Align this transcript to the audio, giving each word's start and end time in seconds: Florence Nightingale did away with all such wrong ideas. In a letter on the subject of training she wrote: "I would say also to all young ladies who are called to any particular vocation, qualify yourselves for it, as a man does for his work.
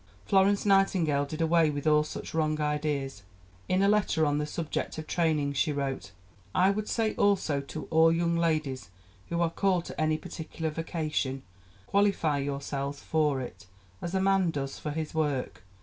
Florence 0.25 0.65
Nightingale 0.65 1.25
did 1.25 1.41
away 1.41 1.69
with 1.69 1.85
all 1.85 2.03
such 2.03 2.33
wrong 2.33 2.59
ideas. 2.59 3.21
In 3.69 3.83
a 3.83 3.87
letter 3.87 4.25
on 4.25 4.39
the 4.39 4.47
subject 4.47 4.97
of 4.97 5.05
training 5.05 5.53
she 5.53 5.71
wrote: 5.71 6.09
"I 6.55 6.71
would 6.71 6.89
say 6.89 7.13
also 7.17 7.61
to 7.61 7.83
all 7.91 8.11
young 8.11 8.35
ladies 8.35 8.89
who 9.29 9.39
are 9.41 9.51
called 9.51 9.85
to 9.85 10.01
any 10.01 10.17
particular 10.17 10.71
vocation, 10.71 11.43
qualify 11.85 12.39
yourselves 12.39 12.99
for 12.99 13.41
it, 13.41 13.67
as 14.01 14.15
a 14.15 14.19
man 14.19 14.49
does 14.49 14.79
for 14.79 14.89
his 14.89 15.13
work. 15.13 15.61